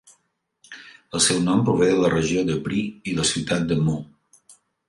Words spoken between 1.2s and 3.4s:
seu nom prové de la regió de Brie i la